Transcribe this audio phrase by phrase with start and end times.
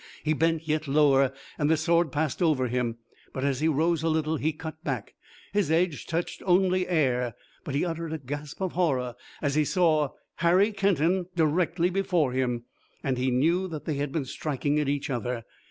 [0.23, 2.97] He bent yet lower, and the sword passed over him,
[3.33, 5.13] but as he rose a little he cut back.
[5.53, 9.63] His edge touched only the air, but he uttered a gasp of horror as he
[9.63, 12.63] saw Harry Kenton directly before him,
[13.03, 15.43] and knew that they had been striking at each other.